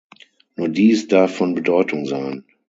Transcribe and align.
Nur 0.55 0.69
dies 0.69 1.07
darf 1.09 1.35
von 1.35 1.53
Bedeutung 1.53 2.07
sein. 2.07 2.43